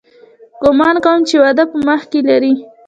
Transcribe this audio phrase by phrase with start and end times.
[0.63, 2.53] ګومان کوم چې واده په مخ کښې لري.